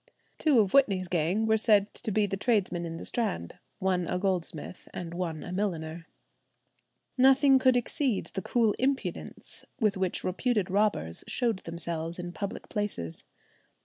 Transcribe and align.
Two 0.39 0.57
of 0.59 0.73
Whitney's 0.73 1.07
gang 1.07 1.45
were 1.45 1.57
said 1.57 1.93
to 1.93 2.09
be 2.09 2.25
the 2.25 2.35
tradesmen 2.35 2.85
in 2.85 2.97
the 2.97 3.05
Strand—one 3.05 4.07
a 4.07 4.17
goldsmith 4.17 4.89
and 4.95 5.13
one 5.13 5.43
a 5.43 5.51
milliner. 5.51 6.07
Nothing 7.19 7.59
could 7.59 7.77
exceed 7.77 8.31
the 8.33 8.41
cool 8.41 8.73
impudence 8.79 9.63
with 9.79 9.97
which 9.97 10.23
reputed 10.23 10.71
robbers 10.71 11.23
showed 11.27 11.59
themselves 11.65 12.17
in 12.17 12.31
public 12.31 12.67
places. 12.67 13.25